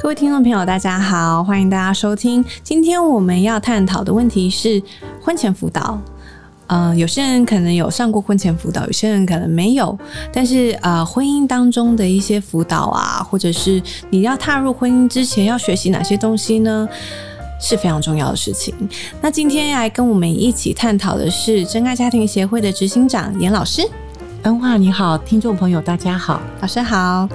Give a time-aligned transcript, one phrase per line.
[0.00, 2.44] 各位听众朋友，大家好，欢迎大家收听。
[2.62, 4.82] 今天我们要探讨的问题是
[5.22, 5.98] 婚前辅导。
[6.66, 9.96] 呃，有些人可能有上过婚前辅导，有些人可能没有。
[10.32, 13.80] 但是呃，婚姻当中的一些辅导啊，或者是
[14.10, 16.86] 你要踏入婚姻之前要学习哪些东西呢？
[17.60, 18.74] 是非常重要的事情。
[19.22, 23.88] 那今天来跟我们一起探讨的是真爱家庭协会的执行长严老师。
[24.42, 27.26] 恩华你好，听众朋友大家好，老师好。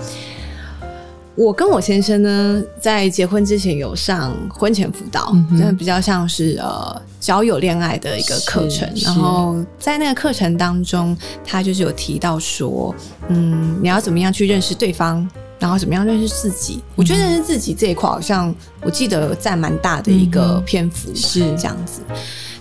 [1.36, 8.90] 我跟我先生呢，在结婚之前有上婚前辅导，那比较像是呃交友恋爱的一个课程。
[8.98, 12.94] 然后在那个课程当中，他就是有提到说，
[13.30, 15.26] 嗯，你要怎么样去认识对方，
[15.59, 16.84] 然后怎么样认识自己。
[16.95, 22.02] 我觉得认识自己这一块，好像我记得占蛮大的一个篇幅，是这样子。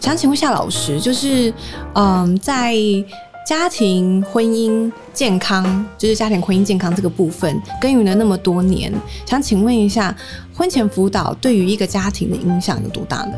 [0.00, 1.52] 想请问一下老师，就是
[1.94, 2.76] 嗯，在。
[3.48, 8.92] 家庭婚姻健康，就是家庭婚姻健康这个部分，耕耘了那么多年，
[9.24, 10.14] 想请问一下，
[10.54, 13.32] 婚前辅导对于一个家庭的影响有多大呢？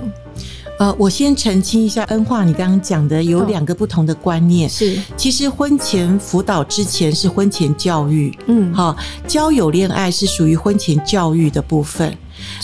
[0.80, 4.68] 呃，我先澄清一下，恩化，你刚刚讲的有两个不同的观念。
[4.68, 8.96] 是，其实婚前辅导之前是婚前教育，嗯，好，
[9.28, 12.12] 交友恋爱是属于婚前教育的部分。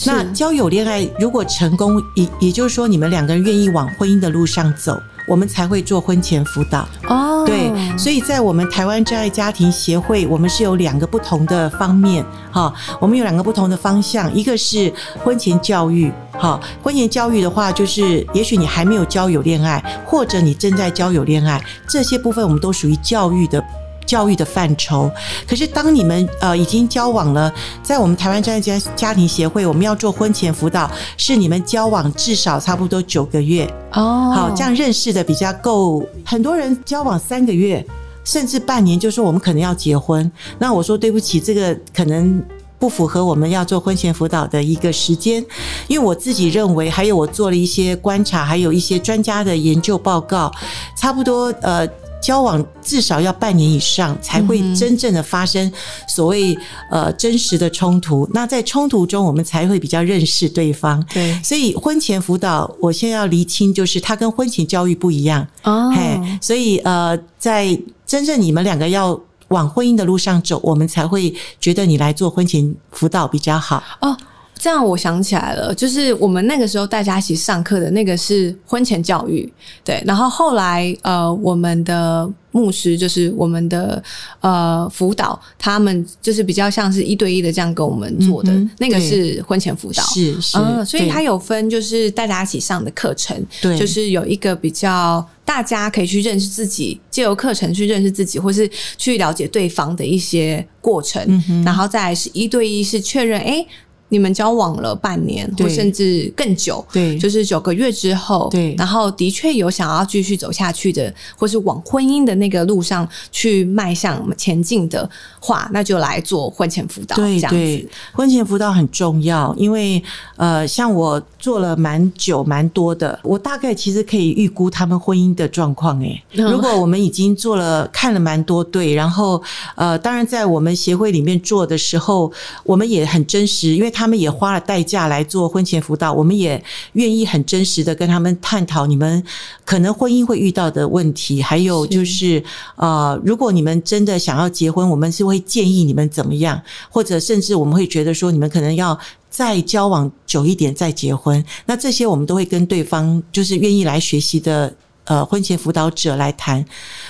[0.05, 5.01] 那交友恋爱如果成功，也也就是说，你们两个人愿意往婚姻的路上走。
[5.27, 14.93] 我们才会做婚前辅导哦，对，所以在我们台湾真爱家庭协会，我们是有两个不同的方面哈，我们有两个不同的方向，一个是
[15.25, 23.63] 婚前教育，哈，婚前教育的话，就是也许你还没有交友恋爱，或者你正在交友恋爱，这些部分我们都属于教育的。
[24.07, 25.11] 教育的范畴，
[25.47, 36.07] 可是当你们呃已经交往了，在我们台湾专家家庭协会，我们要做婚前辅导，是你们交往至少差不多九个月哦，好，这样认识的比较够。
[36.25, 37.85] 很多人交往三个月，
[38.25, 42.43] 甚至半年就说我们可能要结婚，那我说对不起，这个可能
[42.79, 45.45] 不符合我们要做婚前辅导的一个时间，
[45.89, 50.53] 因为我自己认为，还有我做了一些观察，还有一些专家的研究报告，
[50.97, 51.87] 差不多呃。
[52.23, 55.71] 交往至少要半年以上，才会真正的发生
[56.09, 56.57] 所谓
[56.91, 58.29] 呃真实的冲突。
[58.33, 61.05] 那在冲突中，我们才会比较认识对方。
[61.13, 65.93] 对，所以婚前辅导，我现在要厘清，就是它跟婚前教育不一样哦。
[65.95, 74.17] 嘿，所以呃，在真正你们两个要往婚姻的路上走，我们才会觉得你来做婚前辅导比较好哦。
[74.59, 79.53] 这样我想起来了，就是我们那个时候大家一起上课的那个是婚前教育，
[79.85, 80.03] 对。
[80.07, 84.03] 然后后来呃，我们的牧师就是我们的
[84.41, 90.57] 呃辅导，他们就是比较像是一对一的这样跟我们做的，那个是婚前辅导，是是。
[90.87, 101.23] 所以它有分就是大家一起上的课程，对，就是有一个比较大家可以去认识自己，借由课程去认识自己，或是去了解对方的一些过程，
[101.63, 103.65] 然后再是一对一是确认哎。
[104.09, 117.17] 你们交往了半年，或甚至更久，对，就是九个月之后，对，然后的确有想要继续走下去的，或是往婚姻的那个路上去迈向前进的话，那就来做婚前辅导。
[117.17, 120.01] 对，对，婚前辅导很重要，因为
[120.37, 126.01] 呃，像我做了蛮久、蛮多的，我大概其实可以预估他们婚姻的状况。
[126.01, 129.43] 哎，如果我们已经做了看了蛮多对，然后
[129.75, 133.93] 呃，当然在我们协会里面做的时候，我们也很真实，因为。
[133.97, 136.63] 他们也花了代价来做婚前辅导，我们也
[136.93, 139.25] 愿意很真实的跟他们探讨你们
[139.65, 148.99] 可能婚姻会遇到的问题，还有就是呃，如果你们真的想要结婚，我们是会建议你们怎么样，或者甚至我们会觉得说你们可能要
[149.31, 154.75] 再交往久一点再结婚，那这些我们都会跟对方就是愿意来学习的
[155.05, 156.63] 呃婚前辅导者来谈，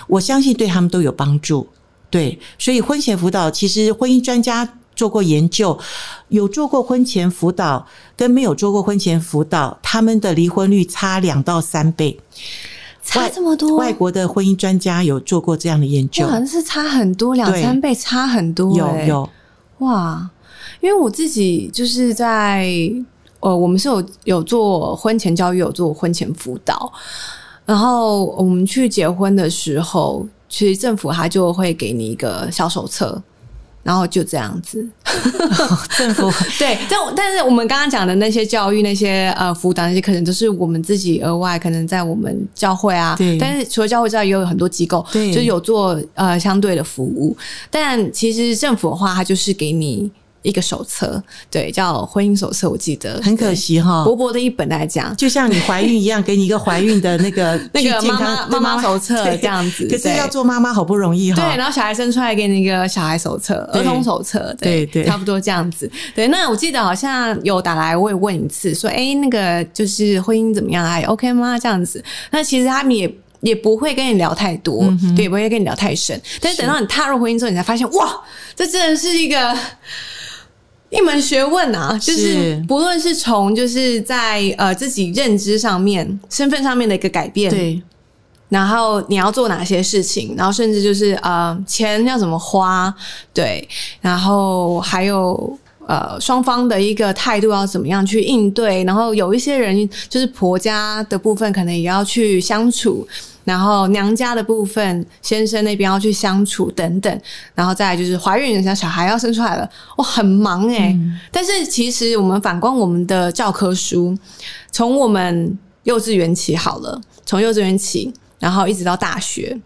[0.07, 1.67] 我相信对他们都有帮助。
[2.09, 4.79] 对，所以婚前辅导其实婚姻专家。
[4.97, 5.79] 做过研究，
[6.29, 7.87] 有做过婚前辅导
[8.17, 12.19] 跟没有做过婚前辅导，他们的离婚率差两到三倍，
[13.05, 13.77] 差这么多。
[13.77, 18.75] 外国的婚姻专家有做过这样的研究，好像是差很多，两三倍差很多。
[18.75, 19.31] 有有
[19.81, 20.31] 哇，
[20.81, 22.91] 因为我自己就是在
[23.41, 26.91] 呃，我们是有有做婚前教育，有做婚前辅导，
[27.67, 33.23] 然后我们去结婚的时候，其实政府他就会给你一个小手册。
[33.87, 34.85] 然后就这样子，
[35.97, 36.29] 政府
[36.59, 43.15] 对，但但是我们刚刚讲的那些教育、那些呃辅导那些课程，都是我们自己额外可能在我们教会啊。
[43.17, 43.39] 对。
[43.39, 47.37] 但是除了教会之外，也有很多机构，就有做呃相对的服务。
[47.71, 50.11] 但其实政府的话，它就是给你。
[50.47, 52.71] 一个手册，对，叫婚姻手册。
[52.71, 59.87] 我记得很可惜哈，薄薄的一本来讲，就像你怀孕一样，给你一个怀孕的那个 那个妈妈妈妈手册这样子。
[59.89, 61.37] 可是要做妈妈好不容易哈。
[61.37, 65.91] 对，然后小孩生出来给你一个小孩手册、儿童手册，对对，差不多这样子。
[66.15, 70.87] 对，那我记得好像有打来，我也问一次，说，哎，那个就是婚姻怎么样？
[70.87, 71.59] 还 OK 吗？
[71.59, 72.03] 这样子。
[72.31, 73.13] 那其实他们也。
[73.43, 74.83] 也不会跟你聊太多，
[75.15, 76.21] 对，也不会跟你聊太深。
[76.41, 78.19] 但是等到你踏入婚姻之后，你才发现，哇，
[78.57, 79.55] 这真的是一个
[80.91, 81.99] 一门学问啊！
[81.99, 87.83] 就是不论是从就是在呃自己认知上面、身份上面的一个改变，对，
[88.49, 92.95] 然后你要做哪些事情，然后甚至就是呃钱要怎么花，
[93.33, 93.69] 对，
[94.01, 95.59] 然后还有。
[95.89, 98.83] 呃，双方的一个态度要怎么样去应对？
[98.83, 103.07] 然后有一些人就是婆家的部分，可能也要去相处；
[103.47, 107.21] 然后娘家的部分，先生那边要去相处等等。
[107.55, 110.95] 然后再就是怀孕，人家小孩要生出来了，我，很忙哎。
[111.31, 114.19] 但是其实我们反观我们的教科书，
[114.73, 119.57] 从我们幼稚园起好了，从幼稚园起，然后一直到大学。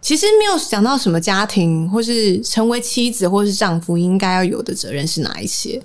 [0.00, 5.80] 其实没有讲到什么家庭，或是成为妻子，或是丈夫应该要有的责任是哪一些？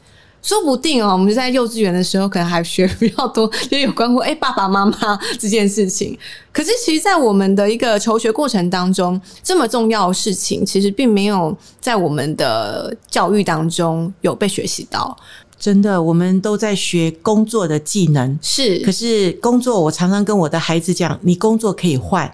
[0.47, 6.17] 说不定哦，我们在幼稚园的时候可能还学比较多，就有关乎哎爸爸妈妈这件事情。
[6.53, 15.17] 可是其实，在我们的一个求学过程当中，这么重要的事情，其实并没有在我们的教育当中有被学习到。
[15.59, 18.79] 真的，我们都在学工作的技能，是。
[18.85, 22.31] 可是工作，我常常跟我的孩子讲，你工作可以换。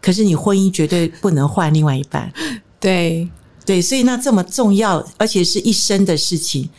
[0.00, 2.32] 可是你婚姻绝对不能换另外一半，
[2.80, 3.28] 对
[3.66, 6.70] 对，所以那这么重要，而且是一生的事情，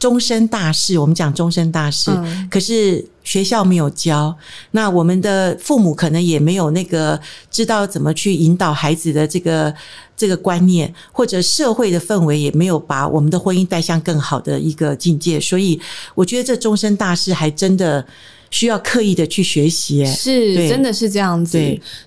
[0.00, 0.98] 终身大事。
[0.98, 2.10] 我们讲终身大事，
[2.50, 4.36] 可是学校没有教，
[4.72, 7.20] 那我们的父母可能也没有那个
[7.52, 9.72] 知道怎么去引导孩子的这个
[10.16, 15.38] 这个观念，或者社会的氛围也没有把我们的婚姻带向更好的一个境界。
[15.38, 15.80] 所以，
[16.16, 18.04] 我觉得这终身大事还真的。
[18.52, 21.56] 需要刻意的去学习，是真的是这样子。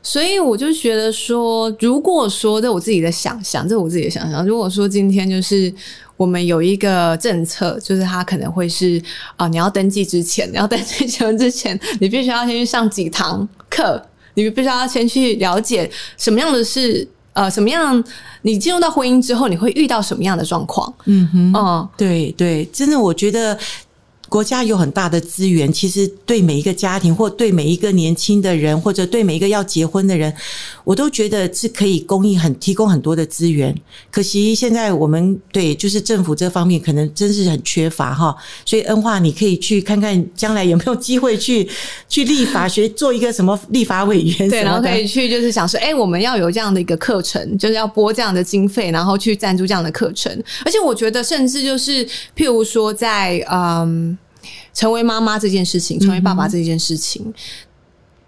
[0.02, 5.74] 所以我就觉得说，如果说这我自己的想象，这我自己的想象，如果说今天就是
[6.24, 9.02] 我们有一个政策，就是它可能会是
[9.36, 14.02] 啊，你要登记之前， 你要登记结婚之前，你必须要先去上几堂课，
[14.36, 18.02] 你必须要先去了解什么样的是呃，什么样
[18.44, 20.94] 你进入到婚姻之后，你会遇到什么样的状况？
[21.06, 23.60] 嗯哼，嗯，对对，真的，我觉得。
[24.34, 30.34] 国家有很大的资源，其实对每一个家庭，或对每一个年轻的人，或者对每一个要结婚的人，
[30.84, 33.72] 我都觉得是可以供应很提供很多的资源。
[34.10, 38.36] 可惜现在我们对就是政府这方面可能真是很缺乏哈。
[38.66, 41.70] 所以恩化，你可以去看看将来有没有机会去
[42.10, 50.32] 去立法学做一个什么立法委员，对，然后可以去就是想说，哎，我们要有这样的一个课程，就是要拨这样的经费，然后去赞助这样的课程。
[50.66, 52.04] 而且我觉得，甚至就是
[52.36, 54.18] 譬如说，在嗯。
[54.74, 57.34] 成为妈妈这件事情，成为爸爸这件事情，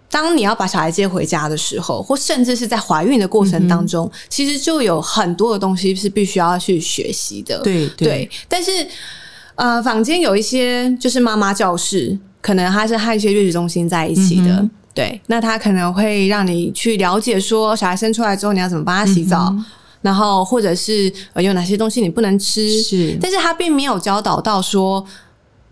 [0.08, 7.58] 当你要把小孩接回家的时候，或甚至是在怀孕的过程当中，其实就有很多的东西是必须要去学习的。
[7.62, 8.70] 对对，但是
[9.56, 14.64] 呃，坊间有一些就是妈妈教室，可能他是和一些月子中心在一起的。
[14.94, 19.52] 对，那他可能会让你去了解说，小孩生出来之后你要怎么帮他洗澡，
[20.00, 22.80] 然后或者是有哪些东西你不能吃。
[22.80, 25.04] 是，但是他并没有教导到说。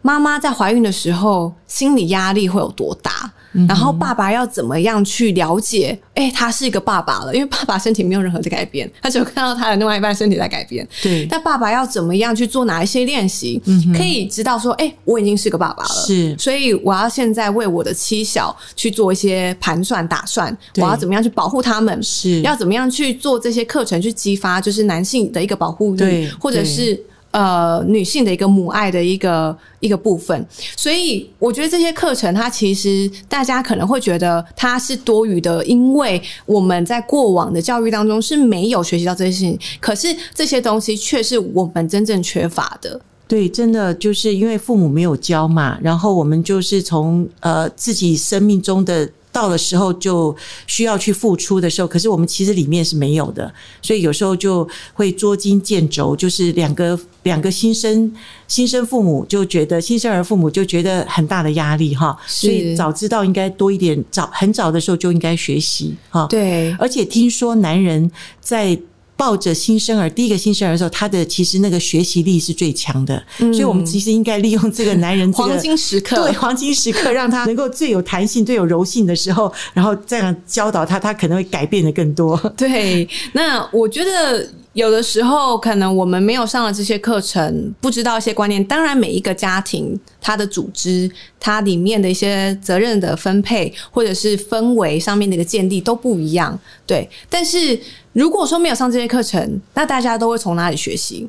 [0.04, 3.32] 妈妈在怀孕的时候，心理压力会有多大？
[3.66, 5.98] 然后爸爸要怎么样去了解？
[6.14, 10.86] 哎，他是一个爸爸了，因为爸爸身体没有任何的改变，他只有看到他的另外一半身体在改变。
[11.02, 13.62] 对，但爸爸要怎么样去做哪一些练习，
[13.96, 16.02] 可以知道说，哎，我已经是个爸爸了。
[16.04, 22.02] 是，所以我要现在为我的妻小去做一些盘算打算，我要怎么样去保护他们？
[22.02, 27.00] 是要怎么样去做这些课程去激发，就是男性的一个保护欲，或者是。
[27.35, 43.00] 呃，女性的一个母爱的一个一个部分，所以我觉得这些课程，它其实大家可能会觉得它是多余的，因为我们在过往的教育当中是没有学习到这些事情，可是这些东西却是我们真正缺乏的。
[43.26, 49.11] 对，真的就是因为父母没有教嘛，然后我们就是从呃自己生命中的。
[49.35, 50.35] 到了时候就
[50.69, 58.14] 需要去付出的时候，可是我们其实里面是没有的，所以有时候就会捉襟见肘，就是两个两个新生
[58.47, 66.29] 新生父母就觉得新生儿父母就觉得很大的压力哈，所以早知道应该多一点，早很早的时候就应该学习哈。
[66.31, 68.09] 对，而且听说男人
[68.41, 68.79] 在。
[69.16, 82.37] 抱着新生儿，第一个新生儿的时候，他的其实那个学习力是最强的，所以我们其实应该利用这个男人黄金时刻，对黄金时刻，让他 能够最有弹性、最有柔性的时候，然后这样教导他，他可能会改变的更多。
[82.56, 88.62] 对，那我觉得有的时候，可能我们没有上了这些课程，不知道一些观念。
[88.64, 96.59] 当然，每一个家庭它的组织、它里面的一些责任的分配，或者是氛围上面的一个建立都不一样。
[96.87, 97.81] 对，但是
[98.12, 101.28] 如果说没有上这些课程，那大家都会从哪里学习？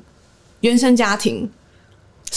[0.62, 1.50] 原生家庭。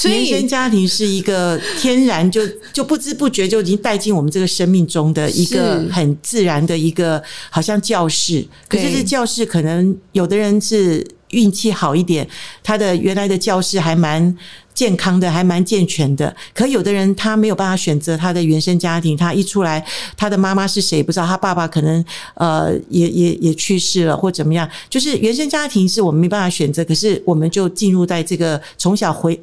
[0.05, 8.47] 原生家庭是一个天然就 就不知不觉就已经带进我们这个生命中的一个很自然的一个，好像教室。
[8.69, 12.29] 可是这教室可能有的人是运气好一点，
[12.63, 14.37] 他的原来的教室还蛮。
[14.79, 19.85] 健康的还蛮健全的，可有的人他没有办法选择他的原生家庭，他一出来，
[20.17, 22.05] 他的妈妈是谁不知道，他爸爸可能
[22.35, 29.37] 呃也也也去世了或怎么样，就是原生家庭是我们没办法选择，可是我们就进入在这个从小回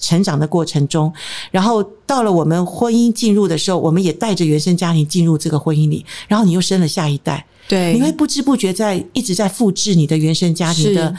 [0.00, 1.12] 成长的过程中，
[1.50, 11.14] 然后到了我们婚姻进入的时候，我们也带着原生家庭进入这个婚姻里，然后你又生了下一代，对，你会不知不觉在一直在复制你的原生家庭的。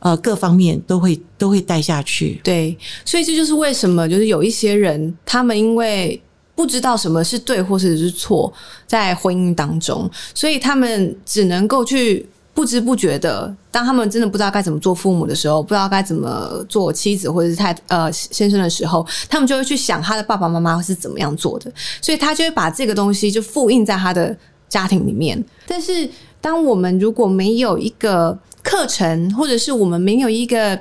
[0.00, 2.40] 呃，各方面都会都会带下去。
[2.44, 6.20] 对，所以这就是为什么，就是有一些人，他们因为
[6.54, 8.52] 不知道什么是对或者是错，
[8.86, 24.36] 在婚姻当中，所以他们只能够去不知不觉的，当他们真的不知道该怎么做父母的时候，不知道该怎么做妻子或者是太呃先生的时候，他们就会去想他的爸爸妈妈是怎么样做的，所以他就会把这个东西就复印在他的
[24.68, 25.42] 家庭里面。
[25.66, 26.08] 但是，
[26.40, 28.36] 当我们如果没有一个
[28.68, 30.78] 课程，或者是我们没有一个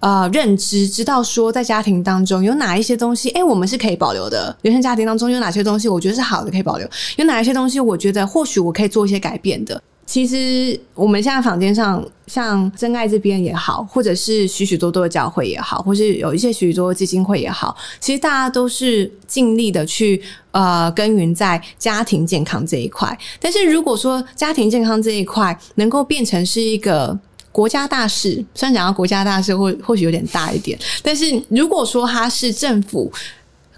[0.00, 4.54] 呃认知，知道说在家庭当中有哪一些东西，哎，我们是可以保留的。
[4.60, 9.82] 原生家庭当中有哪些东西，我觉得是好的，可以保留；有哪一些东西，我觉得或许我可以做一些改变的。
[10.04, 20.20] 其实我们现在坊间上，像真爱这边也好，或者是许许多多的教会也好，或是有一些许许多多基金会也好，其实大家都是尽力的去
[20.50, 23.16] 呃耕耘在家庭健康这一块。
[23.40, 27.16] 但是如果说家庭健康这一块能够变成是一个
[27.52, 33.12] 国家大事，虽然讲到国家大事或或许有点大一点，但是如果说它是政府。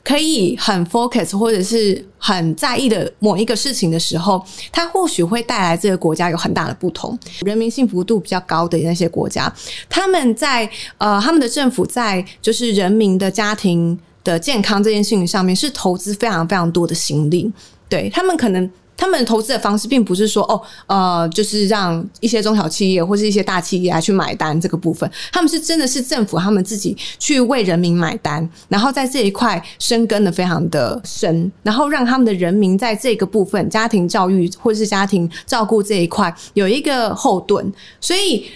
[0.05, 7.17] 可以很 focus 或者是很在意的某一个事情的时候，它或许会带来这个国家有很大的不同。
[7.43, 9.55] 人民幸福度比较高的那些国家，
[9.88, 17.52] 他们在呃他们的政府在就是人民的家庭的健康这件事情上面是投资非常非常多的心力，
[17.88, 18.69] 对他们可能。
[19.03, 38.47] 他们投资的方式并不是说哦，呃，就是让一些中小企业或是一些大企业来去买单这个部分，他们是真的是政府他们自己去为人民买单，然后在这一块深耕的非常的深，然后让他们的人民在这个部分家庭教育或是家庭照顾这一块有一个后盾，所以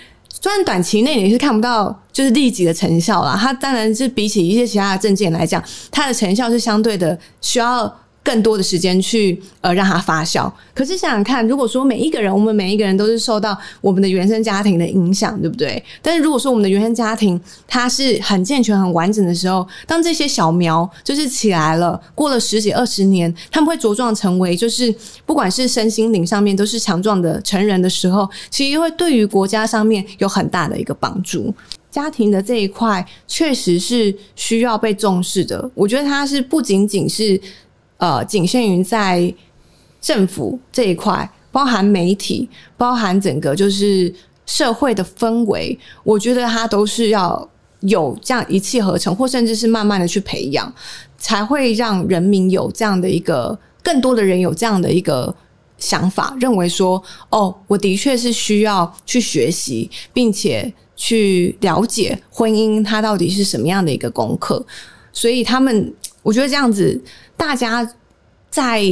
[0.41, 5.61] 虽然短期内你是看不到就是立即的成效啦，它当然是比起一些其他的证件来讲，
[5.91, 7.93] 它的成效是相对的需要。
[8.27, 10.51] 更多的时间去呃让它发酵。
[10.75, 15.81] 可是想想看，如果说每一个人，我们每一个人都是受到我们的原生家庭的影响，对不对？
[16.03, 24.93] 但是如果说我们的原生家庭它是很健全、很完整的时候，当这些小苗就是起来了，过了十几二十年，他们会茁壮成为就是
[25.25, 31.55] 不管是身心灵上面都是强壮的成人的时候，其实会对于国家上面有很大的一个帮助。
[31.89, 35.71] 家庭的这一块确实是需要被重视的。
[35.75, 37.41] 我觉得它是不仅仅是。
[37.99, 39.33] 呃，仅限于在
[40.01, 44.13] 政府这一块，包含媒体，包含整个就是
[44.45, 47.49] 社会的氛围，我觉得它都是要
[47.81, 50.73] 有这样一气呵成，或甚至是慢慢的去培养，
[51.17, 55.35] 才会让人民有这样的一个更多的人有这样的一个
[55.79, 64.65] 想法，认为说，哦，我的确是需要去学习，并且去了解婚姻它到底是什么样的一个功课，
[65.13, 65.93] 所以他们，
[66.27, 67.01] 我觉得这样子。
[67.37, 67.89] 大家
[68.51, 68.83] 在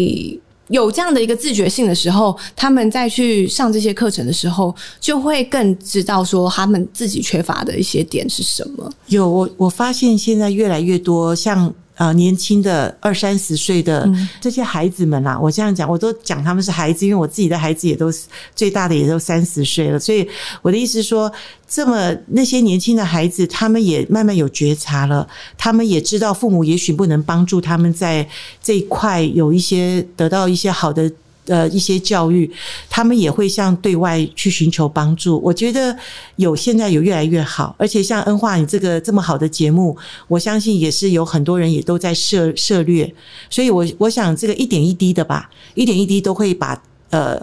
[0.68, 8.90] 有这样的一个自觉性的时候，他们再去上这些课程的时候，就会更知道说他们自己缺乏的一些点是什么。
[9.08, 11.74] 有我，我发现现在越来越多像。
[11.94, 14.10] 啊，年轻的二三十岁的
[14.40, 18.12] 这些孩子们啦，我这样讲，我都讲他们是孩子，因为我自己的孩子也都
[18.54, 20.28] 最大的也都三十岁了，所以
[20.62, 21.32] 我的意思是说，
[21.68, 28.28] 这么那些年轻的孩子，他们也慢慢有觉察了，他们也知道父母也许不能帮助他们在
[28.62, 31.10] 这一块有一些得到一些好的。
[31.46, 32.50] 呃，一些教育，
[32.88, 35.40] 他们也会向对外去寻求帮助。
[35.44, 35.96] 我觉得
[36.36, 39.96] 有现在有越来越好，而且像恩化你这个这么好的节目，
[40.26, 43.12] 我相信也是有很多人也都在涉涉略。
[43.50, 47.40] 所以，我我想这个一点一滴的吧，一点一滴都会把呃，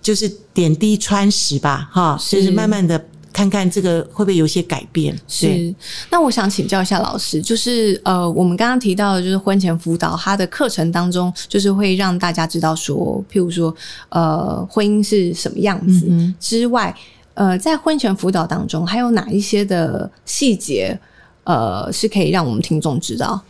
[0.00, 3.06] 就是点滴穿石吧，哈，就是慢慢的。
[3.38, 5.16] 看看这个会不会有些改变？
[5.28, 5.72] 是。
[6.10, 13.72] 那我想请教一下老师，就是呃，我们刚刚提到的，就是婚前辅导，它的课程当中，就是会让大家知道说，譬如说，
[14.08, 16.92] 呃，婚姻是什么样子之外，
[17.34, 20.98] 呃，在婚前辅导当中，还有哪一些的细节，
[21.44, 23.40] 呃，是可以让我们听众知道？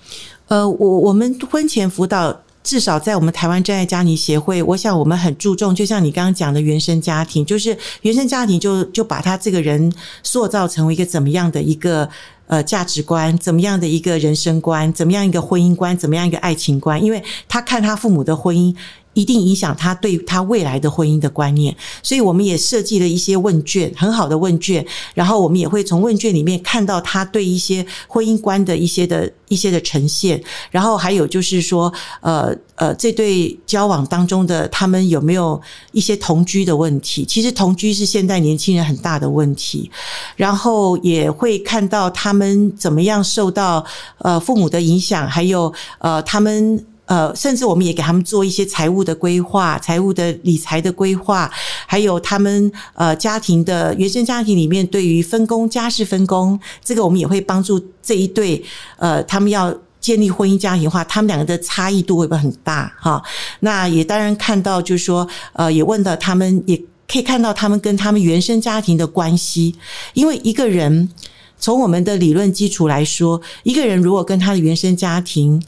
[0.49, 2.38] 呃，我我们婚前辅导。
[2.68, 9.90] 至少在我们台湾真爱家庭协会，我想我们很注重，就像你刚刚讲的原生家庭，就是原生家庭就就把他这个人
[10.22, 12.06] 塑造成为一个怎么样的一个
[12.46, 18.76] 呃价值观，怎么样的一个人生观，怎么样一个婚姻观，怎么样一个爱情观，因为他看他父母的婚姻。
[19.18, 24.87] 一定影响他对他未来的婚姻的观念，所以我们也设计了一些问卷，很好的问卷。
[25.12, 30.40] 然后我们也会从问卷里面看到他对一些婚姻观的一些的一些的呈现。
[30.70, 35.60] 然后还有就是说，呃呃，这对交往当中的他们有没有
[35.90, 37.25] 一些同居的问题？
[37.25, 39.90] 其实同居是现代年轻人很大的问题。
[40.37, 43.84] 然后也会看到他们怎么样受到
[44.18, 46.87] 呃父母的影响，还有呃他们。
[47.08, 51.50] 呃，甚至我们也给他们做一些财务的规划、财务的理财的规划，
[51.86, 58.62] 还有他们呃家庭的原生家庭里面对于分工家事分工，这个我们也会帮助这一对
[58.98, 63.22] 呃，他们要建立婚姻家庭的话，他们两个的差异度会不会很大哈？
[63.60, 66.76] 那也当然看到就是说，呃，也问到他们，也
[67.10, 69.74] 可以看到他们跟他们原生家庭的关系，
[70.12, 71.10] 因为一个人
[71.58, 75.62] 从我们的理论基础来说，一个人如果跟他的原生家庭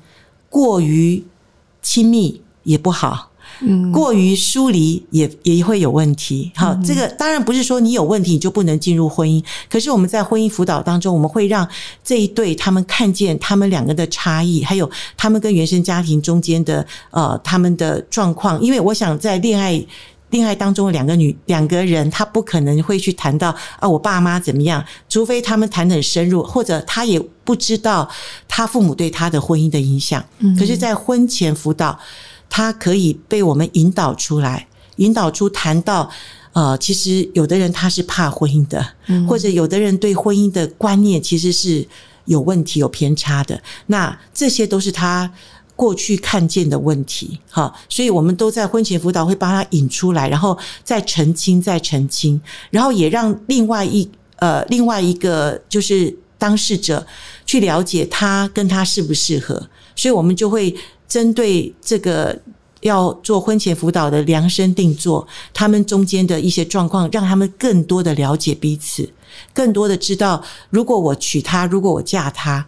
[0.51, 1.25] 过于
[1.81, 3.31] 亲密也不好，
[3.61, 6.53] 嗯，过于疏离也也会有问题。
[6.55, 9.43] 好，这个当然不是说你有问题你就不能进入婚姻。
[9.71, 11.67] 可是我们在婚姻辅导当中，我们会让
[12.05, 18.61] 这一对他们看见他们两个的差异，还有他们跟原生家庭中间的呃他们的状况。
[18.61, 19.83] 因为我想在恋爱
[20.31, 27.21] 恋爱当中，两个女两个人，他不可能会去谈到啊我爸妈怎么样，除非他们谈的很深入，或者他也。
[27.43, 28.09] 不知道
[28.47, 30.25] 他父母对他的婚姻的影响，
[30.57, 31.99] 可是，在婚前辅导，
[32.49, 36.09] 他可以被我们引导出来，引导出谈到，
[36.53, 38.87] 呃，其实有的人他是怕婚姻的，
[39.27, 41.85] 或者有的人对婚姻的观念其实是
[42.27, 43.61] 有问题、有偏差的。
[43.87, 45.29] 那这些都是他
[45.81, 52.39] 过去看见的问题，哈，所以我们都在婚前辅导会帮他引出来，然后再澄清、再澄清，
[52.71, 54.07] 然后也让另外一
[54.37, 57.07] 呃另外一个就是当事者。
[57.47, 60.73] 去了解他跟他适不适合，所以我们就会
[61.09, 62.39] 针对这个
[62.81, 69.11] 要做婚前辅导的量身定做，他们中间的一些状况，让他们更多的了解彼此，
[69.53, 70.41] 更多的知道，
[70.71, 72.65] 如果我娶她，如果我嫁他，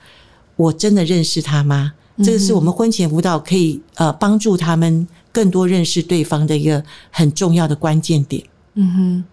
[0.56, 1.92] 我真的认识他吗？
[2.18, 8.42] 这个是我们婚前辅导可以呃帮助他们更多认识对方的一个很重要的关键点。
[8.74, 9.24] 嗯哼。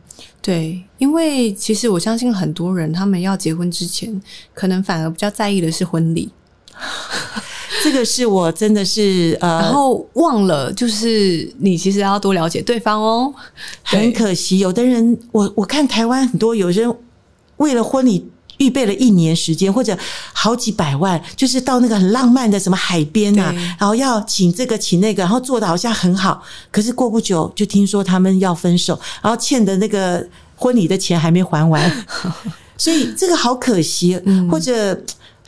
[0.41, 4.21] 对，因为其实我相信很多人，他们要结婚之前，
[4.53, 6.29] 可能反而比较在意的是婚礼。
[7.83, 13.33] 这个是我真的是呃，然后忘了，就是你其实要多了解对方哦。
[13.83, 16.97] 很可惜，有的人，我我看台湾很多有些人
[17.57, 18.29] 为了婚礼。
[18.59, 19.97] 预备了一年时间，或者
[20.31, 32.05] 好几百万，就是到那个很浪漫的什么海边呐，然后要请这个请那个，然后做的好像很好，可是过不久就听说他们要分手，然后欠的那个婚礼的钱还没还完，
[32.77, 34.97] 所以这个好可惜，或者。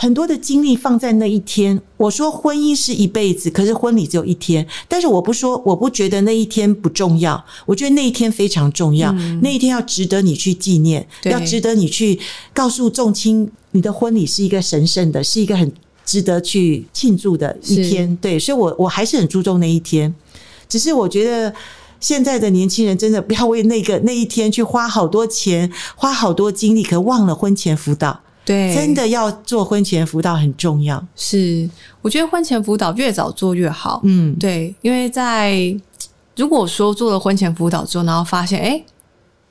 [0.01, 1.79] 很多的精力放在那一天。
[1.95, 4.65] 我说婚姻是一辈子，可是婚礼只有一天。
[4.87, 7.45] 但是我不说，我不觉得那一天不重要。
[7.67, 9.11] 我觉得那一天非常重要，
[9.43, 12.19] 那一天要值得你去纪念，要值得你去
[12.51, 15.71] 告诉众亲，你的婚礼是一个神圣的，是一个很
[16.03, 18.15] 值得去庆祝的一天。
[18.15, 20.11] 对，所以，我我还是很注重那一天。
[20.67, 21.53] 只是我觉得
[21.99, 28.21] 现在的年轻人真的不要为那个那一天去花好多钱，花好多精力，可忘了婚前辅导。
[28.43, 31.03] 对，真的要做婚前辅导很重要。
[31.15, 31.69] 是，
[32.01, 34.01] 我觉得婚前辅导越早做越好。
[34.03, 35.75] 嗯，对，因为在
[36.35, 38.83] 如果说做了婚前辅导之后，然后发现哎，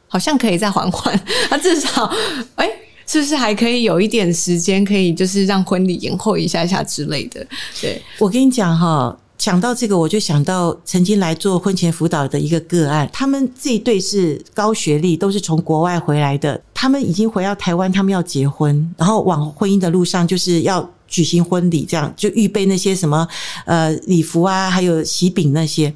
[0.08, 1.18] 好像可以再缓缓，
[1.50, 2.10] 那至少
[2.56, 2.68] 哎，
[3.06, 7.46] 是不是还可以有一点时间，可以就是让婚礼延后一下下之类的？
[7.80, 9.16] 对我跟你讲哈。
[9.40, 16.60] 想到这个，我就想到曾经来做婚前辅导的一个个案，他们这一对是高学历，都是从国外回来的。
[16.74, 23.26] 他们已经回到台湾，他们要结婚，然后往婚姻的路上就是要举行婚礼，这样就预备那些什么
[23.64, 25.94] 呃礼服啊，还有喜饼那些。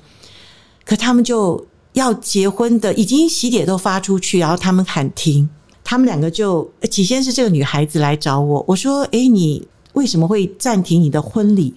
[0.87, 5.47] 可他们就要结婚的，已经喜帖都发出去，然后他们喊停，
[5.85, 11.75] 他们两个就起先是这个女孩子来找我，我说：“哎，你为什么会暂停你的婚礼？”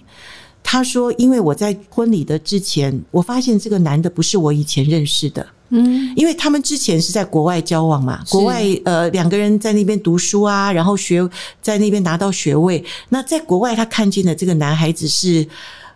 [0.70, 5.46] 他说：“因为我在婚礼的之前，我发现这个男的不是我以前认识的。
[5.70, 11.26] 嗯，因为他们之前是在国外交往嘛，国外呃两个人在那边读书啊，然后学
[11.62, 12.84] 在那边拿到学位。
[13.08, 15.48] 那在国外他看见的这个男孩子是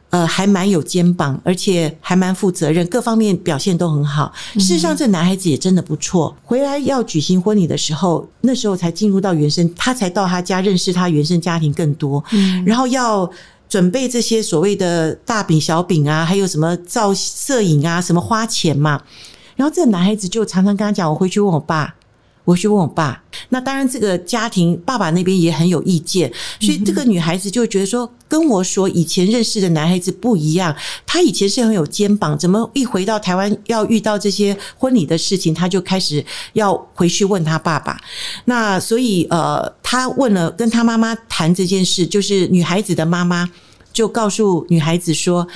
[0.09, 4.33] 呃，还蛮有肩膀，而且还蛮负责任，各方面表现都很好。
[4.55, 6.35] 事实上，这男孩子也真的不错。
[6.43, 12.25] 回来要举行婚礼的时候，那时候才进入到原生，他才到他家认识他原生家庭更多。
[12.33, 13.31] 嗯，然后要
[13.73, 19.01] 准备这些所谓的大饼、小饼啊，还有什么照摄影啊，什么花钱嘛。
[19.57, 21.95] 然后这个男孩子就常常跟他讲：“我回去问我爸。”
[22.45, 30.75] 我去问我爸，那当然这个家庭爸爸那边也很有意见，所以这个女孩子就觉得说，跟我所以前认识的男孩子不一样，
[31.07, 36.25] 他以前是很有肩膀，怎么一回到台湾要遇到这些婚礼的事情，他就开始
[36.55, 37.97] 要回去问他爸爸。
[38.47, 43.49] 那所以呃，他问了跟他妈妈谈这件事，就是女孩子的妈妈
[43.93, 45.47] 就告诉女孩子说。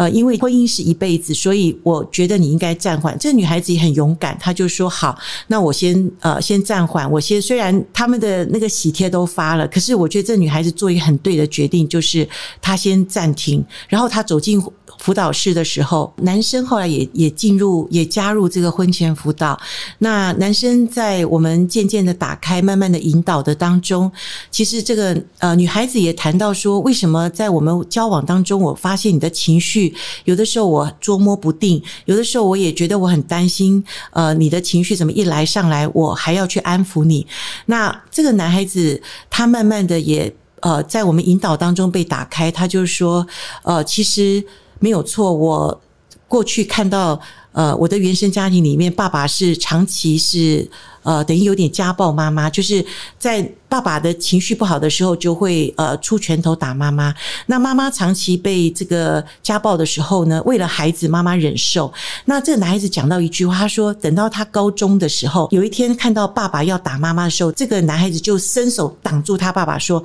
[0.00, 3.14] 呃，因为婚姻是一辈子，所以我觉得你应该暂缓。
[3.18, 7.10] 这女孩子也很勇敢，她就说：“好，那我先呃先暂缓。
[7.10, 12.26] 我先虽然他们的那个喜帖都发了，可是我觉得这女孩子做一个很对的决定，就是
[12.62, 13.62] 她先暂停。
[13.90, 14.58] 然后她走进
[14.98, 19.58] 辅导室的时候，男生后来也也进入也加入这个婚前辅导。
[19.98, 24.10] 那男生在我们渐渐的打开、慢慢的引导的当中，
[24.50, 29.94] 其实这个呃女孩子也谈到说，为什么在我们交往当中，我发现你的情绪。
[30.24, 33.82] 有的时候我捉摸不定，有的时候我也觉得我很担心。
[34.12, 37.26] 呃，你的情绪怎么一来上来，我还要去安抚你？
[37.66, 43.26] 那这个男孩子他慢慢的也呃，在我们引导当中被打开，他就是说：
[43.62, 44.44] 呃，其实
[44.80, 45.80] 没有错，我
[46.26, 47.20] 过去看到
[47.52, 50.68] 呃，我的原生家庭里面，爸爸是长期是
[51.02, 52.84] 呃，等于有点家暴妈妈，就是
[53.18, 53.50] 在。
[53.70, 57.14] 爸爸的情绪不好的时候，就会呃出拳头打妈妈。
[57.46, 61.92] 那妈妈长期被这个家暴的时候呢，为了孩子，妈妈忍受。
[62.24, 70.02] 那这个男孩子讲到一句话，他说：“等到他高中的时候，有一天看到爸爸要打妈妈的时候，这个男孩子就伸手挡住他爸爸，说：‘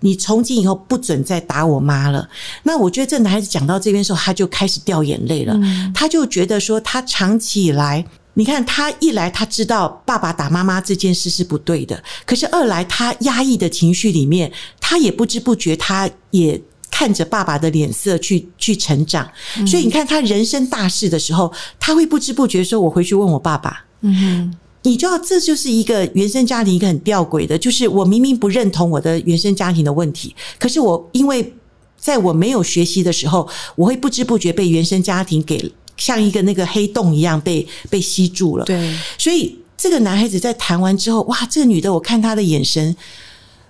[0.00, 2.26] 你从今以后不准再打我妈了。’
[2.64, 5.54] 那我觉得这男孩子讲到这边的时候，他就开始掉眼泪了。
[5.94, 8.04] 他就觉得说，他长期以来。
[8.34, 14.50] 你看，他一来他知道爸爸打妈妈这件事是不对的，可是二来他压抑的情绪里面，
[14.80, 16.58] 他也不知不觉，他也
[16.90, 19.30] 看着爸爸的脸色去去成长。
[19.66, 31.52] 所以你看，他人生大事的时候，他会不知不觉说：“我回去问我爸爸。”嗯，你知道，这就是一个原生家庭一个很吊诡的，就是我明明不认同我的原生家庭的问题，可是我因为
[31.98, 35.70] 在我没有学习的时候，我会不知不觉被原生家庭给。
[36.02, 42.96] 像一个那个黑洞一样被被吸住了，对，所以这个男孩子在谈完之后，哇，这个女的，我看她的眼神，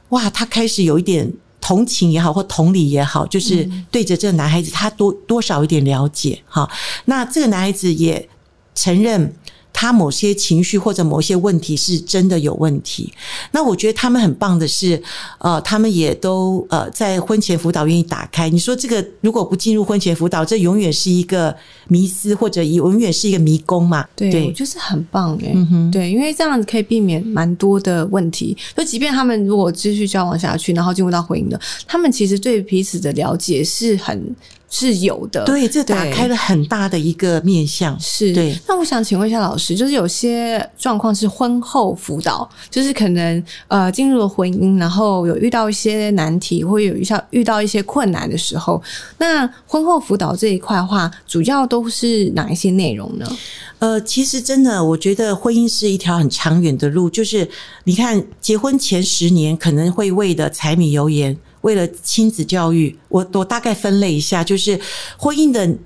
[0.08, 6.66] 哇，她开始有一点同情也好，或同理也好，就是对着这个男孩子，她多多少有点了解哈。
[7.04, 8.26] 那这个男孩子也
[8.74, 9.36] 承认。
[9.82, 13.12] 他某些情绪或者某些问题是真的有问题，
[13.50, 15.02] 那我觉得他们很棒的是，
[15.38, 18.48] 呃，他们也都呃在婚前辅导愿意打开。
[18.48, 21.52] 你说这个如果不进入婚前辅导，这永远是一个
[21.88, 24.06] 迷思，或者永远是一个迷宫嘛？
[24.14, 25.52] 对，我觉得是很棒哎，
[25.90, 28.56] 对，因为这样可以避免蛮多的问题。
[28.76, 34.36] 就即便他们如果继续交往下去，然后进入到婚姻的，他们其实对彼此的了解是很。
[34.74, 37.94] 是有的，对，这打开了很大的一个面向。
[38.00, 38.58] 是，对。
[38.66, 48.82] 那我想请问一下老师，就是有些状况是婚后辅导，就是可能呃进入了婚姻，然后有遇到一些难题，或有遇到遇到一些困难的时候，
[49.18, 53.30] 那婚后辅导这一块的话，主要都是哪一些内容呢？
[53.78, 57.46] 呃，其实真的，我觉得婚姻是一条很长远的路，就是
[57.84, 61.36] 你看，结婚前十年可能会为的柴米油盐。
[61.62, 64.78] 为了亲子教育，我我大概分类一下，就是
[65.16, 65.76] 婚姻的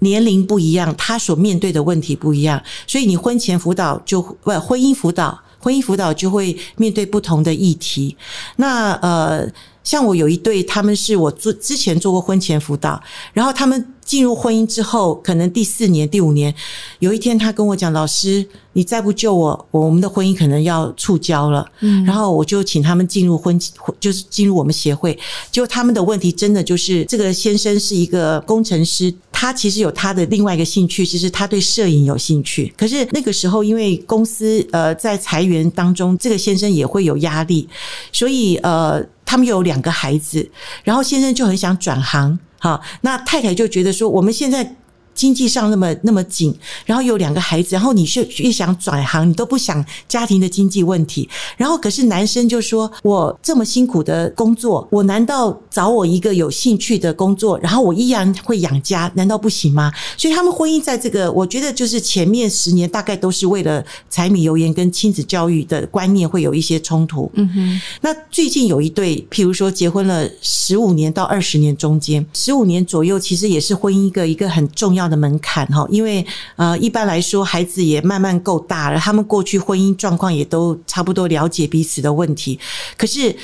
[0.00, 8.16] 年龄不一样，他所面对的问题不一样，所以你婚前辅导就不婚姻辅导，婚姻辅导就会面对不同的议题。
[8.56, 9.46] 那呃，
[9.84, 13.92] 像我有一对，他们是我做之前做过婚前辅导，然后他们。
[14.06, 16.54] 进入婚姻之后，可能第四年、第五年，
[17.00, 23.60] 有一天他跟我讲：“老师，你再不救我，我们的婚姻可能要触礁了。”嗯，然后我就请他们进入婚，
[23.98, 25.18] 就是进入我们协会。
[25.50, 32.72] 就他们的问题，真的就是这个先生是一个工程师，他其实有他的另外一个兴趣，其实他对摄影有兴趣。
[32.78, 37.68] 可是那个时候，因为公司呃在裁员当中，这个先生也会有压力，
[38.12, 40.48] 所以呃他们有两个孩子，
[40.84, 42.38] 然后先生就很想转行。
[42.66, 44.74] 好，那太太就觉得说，我们现在
[45.16, 51.26] 经济上那么那么紧，然后有两个孩子，然后你是越想转行，你都不想家庭的经济问题。
[51.56, 67.30] 然后可是男生就说：“我这么辛苦的工作，我难道找我一个有兴趣的工作，然后我依然会养家，难道不行吗？”所以他们婚姻在这个，我觉得就是前面十年大概都是为了柴米油盐跟亲子教育的观念会有一些冲突。
[67.34, 67.80] 嗯哼。
[68.02, 75.05] 那最近有一对，譬如说结婚了十五年到二十年中间，十五年左右，其实也是婚姻一个一个很重要。
[75.08, 76.24] 的门槛哈，因为
[76.56, 82.58] 呃，一般来说，孩子也慢慢够大了，他们过去婚姻状况也都差不多了解彼此的问题。
[82.96, 83.34] 可是，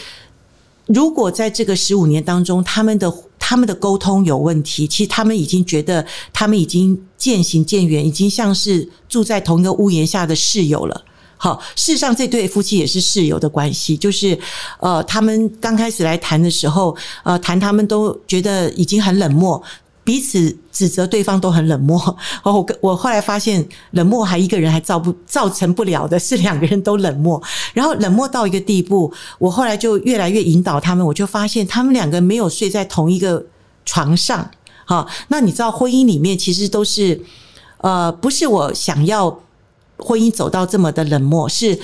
[0.87, 11.05] 如果在这个十五年当中，他们的他们的沟通有问题，其实他们已经觉得他们已经渐行渐远，已经像是住在同一个屋檐下的室友了。
[11.37, 14.39] 好，事实上，这对夫妻也是室友的关系，就是
[14.79, 19.61] 呃，他们刚开始来谈的时候，呃，谈他们都觉得已经很冷漠。
[20.05, 27.41] 彼此指责对方都很冷漠， 我我后来发现冷漠还一个人还造不造成不了的是两个人都冷漠，
[27.73, 33.45] 然后冷漠到一个地步，我后来就越来越引导他们，我就发现他们两个没有睡在同一个
[33.85, 34.51] 床上，
[34.85, 37.21] 好，那你知道婚姻里面其实都是，
[37.79, 39.41] 呃，不是我想要
[39.99, 41.79] 婚姻走到这么的冷漠，是。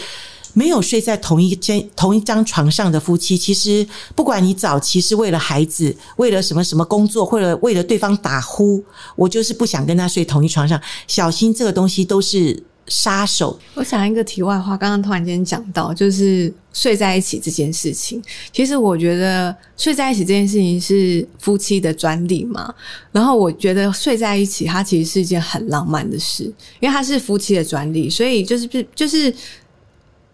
[0.59, 8.83] 没有睡在同一间同一张床上的夫妻，其实不管你早期是为了孩子，为了什么什么工作，或者为了对方打呼，
[9.15, 10.81] 我就是不想跟他睡同一床上。
[11.07, 13.57] 小心这个东西都是杀手。
[13.75, 18.21] 我想一个题外话，刚刚突然间讲到，就是睡在一起这件事情。
[18.53, 22.75] 其实我觉得睡在一起这件事情是夫妻的专利嘛。
[23.13, 26.43] 然后我觉得睡在一起，它其实是一件很浪漫的事，
[26.81, 29.33] 因为它是夫妻的专利，所以就是就是。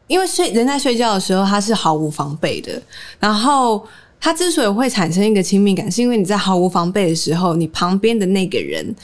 [0.07, 2.81] 因为睡人在睡觉的时候，他是毫无防备的。
[3.19, 3.87] 然后
[4.21, 8.95] 他之所以会产生一个亲密感，是因为你在毫无防备的时候，你旁边的那个人，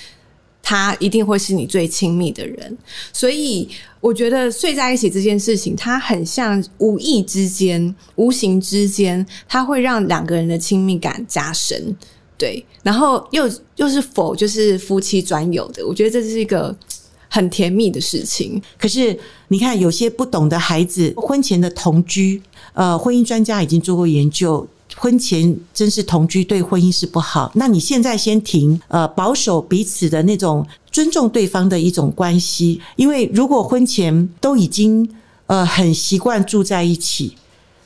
[0.62, 2.76] 他一定会是你最亲密的人。
[3.12, 3.68] 所以
[4.00, 11.96] 我觉得睡在一起这件事情，它很像无意之间、无形之间，它会让两个人的亲密感加深。
[12.36, 15.86] 对，然后又又是否就是夫妻专有的？
[15.86, 16.76] 我觉得这是一个。
[17.32, 19.16] 很甜蜜的事情，可是
[19.48, 22.42] 你看，有些不懂的孩子，婚前的同居，
[22.74, 24.66] 呃，婚姻专家已经做过研究，
[24.96, 27.52] 婚前真是同居对婚姻是不好。
[27.54, 35.08] 那你现在先停，呃，保守彼此的那种尊重对方的一种关系，因为如果婚前都已经
[35.46, 37.36] 呃很习惯住在一起，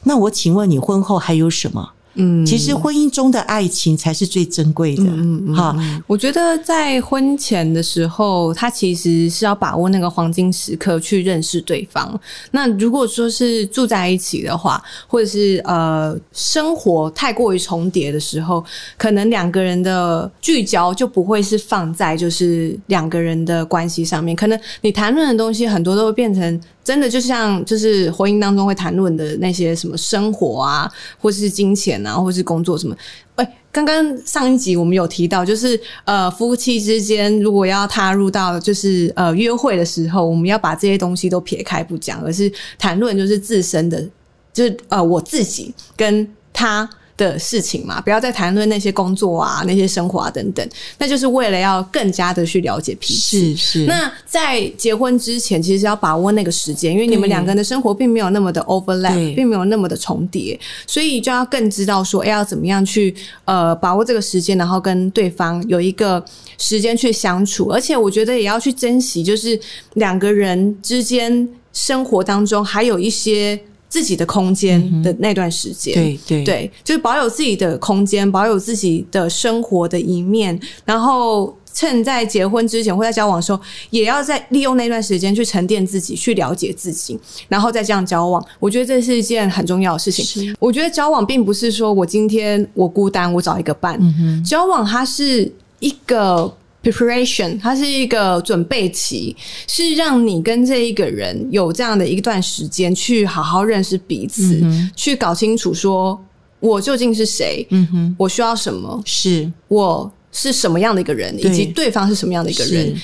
[0.05, 1.91] 那我请问你婚后还有什么？
[2.15, 5.03] 嗯，其实婚姻中的爱情才是最珍贵的。
[5.05, 12.19] 嗯嗯，哈，我觉得在婚前的时候，他其实是要把握那个黄金时刻去认识对方。
[12.53, 18.65] 那如果说是住在一起的话，或者是呃生活太过于重叠的时候，
[18.97, 24.37] 可能两个人的聚焦就不会是放在就是两个人的关系上面。
[24.37, 26.61] 可能你谈论的东西很多都会变成。
[26.85, 32.95] 真的就像就是婚姻当中会谈论的那些什么生活啊，或是金钱啊，或是工作什么。
[33.37, 44.07] 哎，刚刚上一集我们有提到，就是呃夫妻之间如果要踏入到就是呃约会的时候，我们要把这些东西都撇开不讲，而是谈论就是自身的，
[44.53, 46.89] 就是呃我自己跟他。
[47.17, 53.39] 的事情嘛，不要再谈论那些工作啊、那些生活啊等等，那就是为了要更加的去了解彼此。
[53.39, 53.87] 是是。
[53.87, 66.25] 那在结婚之前，其实要把握那个时间，因为你们两个人的生活并没有那么的 overlap，并没有那么的重叠，所以就要更知道说，哎，要怎么样去呃把握这个时间，然后跟对方有一个
[66.59, 67.69] 时间去相处。
[67.69, 69.59] 而且我觉得也要去珍惜，就是
[69.95, 73.61] 两个人之间生活当中还有一些。
[73.95, 88.45] 自己的空间的那段时间，对对对，就是保有自己的空间，保有自己的生活的一面，然后趁在结婚之前或在交往的时候，也要在利用那段时间去沉淀自己，去了解自己，然后再这样交往。
[88.59, 90.53] 我觉得这是一件很重要的事情。
[90.59, 93.97] 我觉得交往并不是说我今天我孤单，我找一个伴。
[94.45, 96.53] 交往它是一个。
[96.85, 99.35] Preparation，它是一个准备期，
[99.67, 104.63] 是让你跟这一个人有这样的一段时间，去好好认识彼此，
[104.95, 106.23] 去搞清楚说
[106.61, 112.95] 我究竟是谁，嗯哼，我需要什么，是我是什么样的一个人，以及对方是什么样的一个人。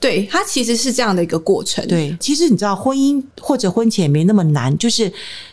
[0.00, 1.86] 对，它其实是这样的一个过程。
[1.88, 5.10] 对，其实你知道，婚姻或者婚前没那么难，就是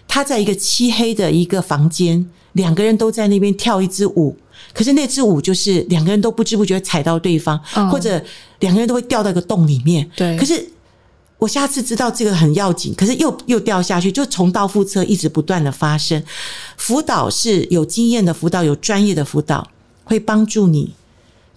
[0.07, 4.35] 他在一个漆黑的一个房间，两个人都在那边跳一支舞。
[4.73, 7.59] 可是那支舞就是两个人都不知不觉踩到对方，
[7.91, 8.21] 或者
[8.59, 10.09] 两个人都会掉到一个洞里面。
[10.15, 10.65] 对，可是
[11.37, 16.23] 我下次知道这个很要紧，可是又又掉下去，就重蹈覆辙，一直不断的发生。
[16.77, 19.67] 辅导是有经验的辅导，有专业的辅导，
[20.03, 20.93] 会帮助你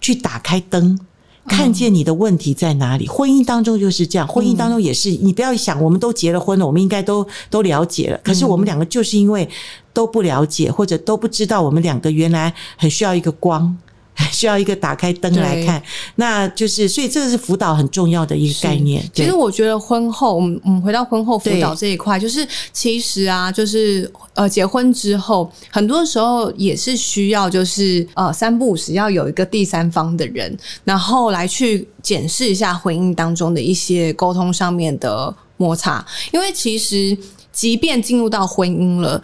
[0.01, 0.99] 去打开灯，
[1.47, 3.07] 看见你的问题在哪里。
[3.07, 8.19] 婚姻当中就是这样，婚姻当中也是，你不要想，我们都结了婚了，我们应该都都了解了。
[8.23, 9.47] 可是我们两个就是因为
[9.95, 13.75] 都不了解，或者都不知道，我们两个原来很需要一个光。
[14.31, 15.83] 需要一个打开灯来看，
[16.15, 19.03] 那就是所以这个是辅导很重要的一个概念。
[19.13, 37.17] 其实我觉得婚后，我们我们回到婚后辅导这一块，就是其实啊，就是呃结婚之后，很多时候也是需要就是呃三不五时要有一个第三方的人，然后来去检视一下婚姻当中的一些沟通上面的摩擦，因为其实
[37.51, 39.21] 即便进入到婚姻了，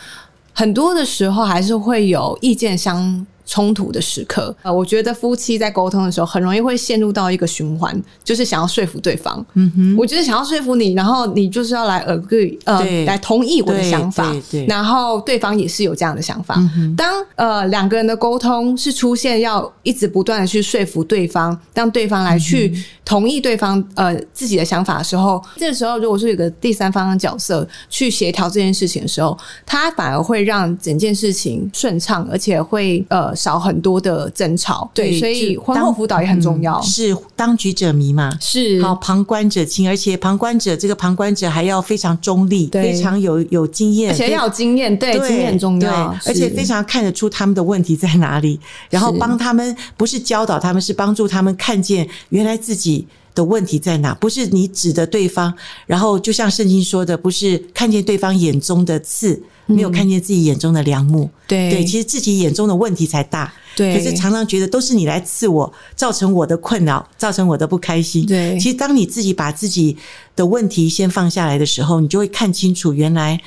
[0.54, 3.26] 很多的时候还是会有意见相。
[3.52, 9.46] 冲突的时刻，呃，我觉得夫妻在沟通的时候，很容易会陷入到一个循环，就是想要说服对方。
[9.56, 14.34] 嗯哼，我觉得想要说服你，然后你就是要来 agree，呃，来同意我的想法。
[14.50, 16.56] 对，然后对方也是有这样的想法。
[16.96, 33.36] 当呃两个人的沟通是出现要一直不断的去说服对方，让对方来去同意对方呃自己的想法的时候，这个时候如果是有个第三方的角色去协调这件事情的时候，他反而会让整件事情顺畅，而且会呃。
[33.42, 36.80] 少很多的争吵，对，所以婚后辅导也很重要。
[36.84, 38.32] 是当局者迷嘛？
[38.40, 38.80] 是。
[38.84, 48.60] 好，旁观者清，而且旁观者这个旁观者还要非常中立，非常有有经验，而且要有经验，对，经验重要，而且非常看得出他们的问题在哪里，
[48.92, 55.54] 然后帮他们，不是教导他们，是帮助他们看见原来自己的问题在哪，不是你指的对方，
[55.86, 59.42] 然后就像圣经说的，不是看见对方眼中的刺。
[59.68, 63.96] 没有看见自己眼中的良木，对，其实自己眼中的问题才大，对。
[63.96, 68.26] 可是常常觉得都是你来刺我，造成我的困扰，造成我的不开心。
[68.26, 69.96] 对，其实当你自己把自己
[70.36, 73.40] 的问题先放下来的时候，你就会看清楚，原来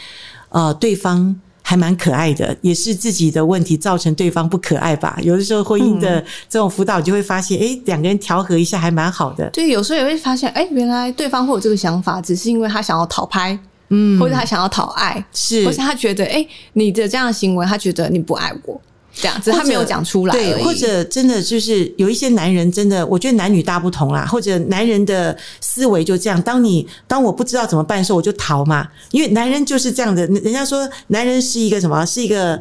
[0.48, 5.18] 呃对方还蛮可爱的，也是自己的问题造成对方不可爱吧。
[5.22, 9.48] 有的时候婚姻的这种辅导，就会发现，哎，两个人调和一下还蛮好的。
[9.50, 13.58] 对，有时候也会发现，哎，原来对方会有这个想法，只是因为他想要讨拍。
[13.90, 18.80] 嗯，或者他想要讨爱，是，或是他觉得，哎，你的这样的行为，他觉得你不爱我，
[19.14, 32.60] 这样子，他没有讲出来，对，或者真的就是有一些男人，真的，我觉得男女大不同啦，或者男人的思维就这样，当你当我不知道怎么办的时候，我就逃嘛，因为男人就是这样的，人家说男人是一个什么，是一个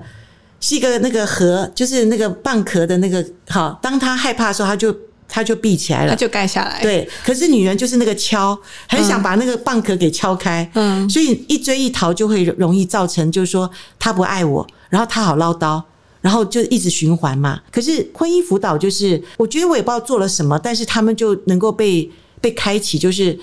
[0.59, 4.95] 是一个那个核，就是那个蚌壳的那个，好，当他害怕的时候，他就。
[5.25, 6.79] 他就闭起来了，他就盖下来。
[6.79, 8.55] 对，可是女人就是那个敲，
[8.87, 10.69] 很想把那个蚌壳给敲开。
[10.75, 15.81] 嗯，所以一追一逃就会容易造成，就是说他不爱我，然后他好唠叨，
[16.23, 17.61] 然后就一直循环嘛。
[17.69, 22.09] 可是婚姻辅导就是，我觉得我也不知道做了什么，但是他们就能够被
[22.41, 22.97] 被开启。
[22.97, 23.37] 就是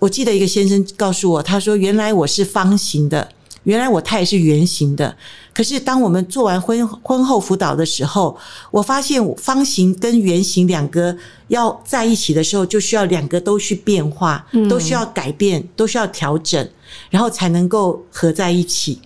[0.00, 3.26] 我记得一个先生告诉我，他说：“原来我是方形的。”
[3.64, 5.16] 原来我他也是圆形的，
[5.54, 8.36] 可是当我们做完婚婚后辅导的时候，
[8.70, 11.16] 我发现方形跟圆形两个
[11.48, 16.68] 要在一起的时候，就需要两个都去变化，都需要改变，都需要调整，
[17.08, 19.00] 然后才能够合在一起。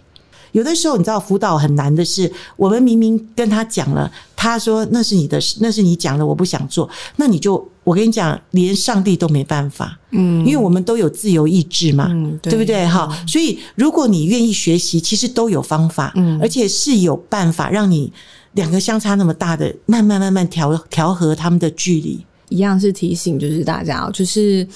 [0.53, 6.89] 有的时候，你知道辅导很难的是，我们明明跟他讲了，他说那是你的，那是你讲的，我不想做。
[7.17, 12.87] 那你就我跟你讲，连上帝都没办法，嗯，因为我们都有自由意志嘛，嗯对不对？
[12.87, 18.13] 哈，所以如果你愿意学习，其实都有方法，嗯，而且是有办法让你
[18.53, 22.25] 两个相差那么大的，慢慢慢慢调调和他们的距离。
[22.51, 24.67] 一样是提醒，就是大家，就是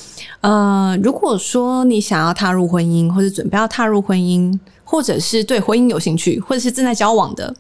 [0.43, 4.59] 呃，如果说你想要踏入婚姻，或者准备要踏入婚姻。
[4.93, 7.55] 或者是对婚姻有兴趣，或者是正在交往的，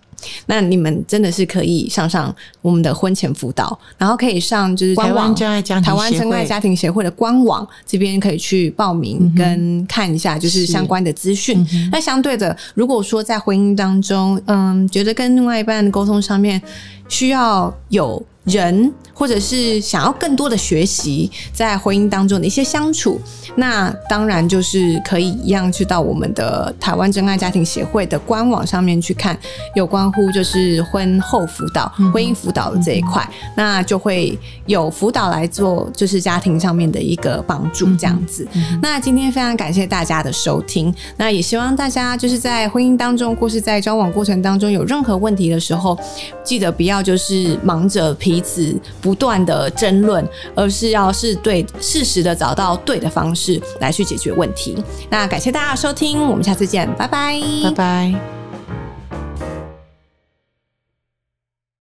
[0.45, 11.67] 那你们真的是可以上上我们的婚前辅导，然后可以上就是台湾真爱家庭台湾真爱家庭协会的官网这边可以去报名跟看一下，就是相关的资讯。
[11.91, 16.61] 那相对的，如果说在婚姻当中，嗯，觉得跟另外一半的沟通上面
[17.09, 18.23] 需要有。
[18.45, 23.21] 人，或者是想要更多的学习，在婚姻当中的一些相处，
[23.57, 29.39] 那当然就是可以一样去到我们的台湾真爱家庭协会的官网上面去看
[29.75, 38.47] 有关乎就是婚后辅导、婚姻辅导的这一块，那就会有辅导来做，就是家庭上面的一个帮助这样子。
[38.81, 45.99] 那今天非常感谢大家的收听，那也希望大家就是在婚姻当中或是在交往过程当中有任何问题的时候，
[46.43, 48.75] 记得不要就是忙着彼此
[49.13, 54.83] 不断的争论，而是要是对适时的找到对的方式来去解决问题。
[55.11, 58.42] 那感谢大家收听，我们下次见，拜拜，拜拜。